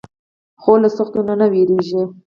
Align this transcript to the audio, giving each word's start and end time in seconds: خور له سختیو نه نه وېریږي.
خور 0.61 0.77
له 0.83 0.89
سختیو 0.97 1.27
نه 1.29 1.33
نه 1.39 1.47
وېریږي. 1.51 2.01